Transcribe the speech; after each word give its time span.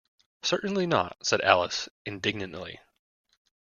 ‘Certainly 0.41 0.87
not!’ 0.87 1.15
said 1.27 1.41
Alice 1.41 1.87
indignantly. 2.07 2.79